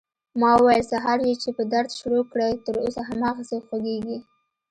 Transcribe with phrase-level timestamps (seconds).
[0.39, 4.17] ما وويل سهار يې چې په درد شروع کړى تر اوسه هماغسې خوږېږي.